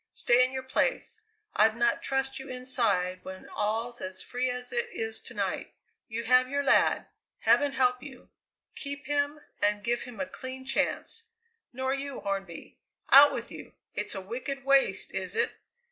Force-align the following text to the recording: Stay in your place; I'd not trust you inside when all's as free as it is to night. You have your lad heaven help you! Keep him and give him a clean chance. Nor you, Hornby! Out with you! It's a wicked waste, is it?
Stay 0.15 0.43
in 0.43 0.51
your 0.51 0.63
place; 0.63 1.21
I'd 1.55 1.75
not 1.77 2.01
trust 2.01 2.39
you 2.39 2.47
inside 2.49 3.19
when 3.23 3.47
all's 3.49 4.01
as 4.01 4.23
free 4.23 4.49
as 4.49 4.73
it 4.73 4.89
is 4.91 5.19
to 5.19 5.35
night. 5.35 5.75
You 6.07 6.23
have 6.23 6.49
your 6.49 6.63
lad 6.63 7.05
heaven 7.37 7.73
help 7.73 8.01
you! 8.01 8.31
Keep 8.75 9.05
him 9.05 9.41
and 9.61 9.83
give 9.83 10.01
him 10.01 10.19
a 10.19 10.25
clean 10.25 10.65
chance. 10.65 11.25
Nor 11.71 11.93
you, 11.93 12.19
Hornby! 12.21 12.79
Out 13.11 13.31
with 13.31 13.51
you! 13.51 13.73
It's 13.93 14.15
a 14.15 14.21
wicked 14.21 14.65
waste, 14.65 15.13
is 15.13 15.35
it? 15.35 15.51